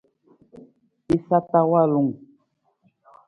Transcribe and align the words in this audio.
Jasa 1.05 1.37
ta 1.49 1.59
walung. 1.71 2.11